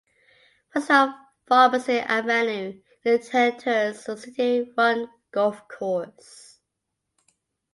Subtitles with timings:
[0.73, 1.11] West of
[1.45, 6.57] Pharmacy Avenue it enters a city run golf course.